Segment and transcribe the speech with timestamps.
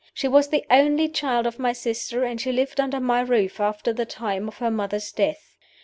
[0.15, 3.93] She was the only child of my sister, and she lived under my roof after
[3.93, 5.55] the time of her mother's death.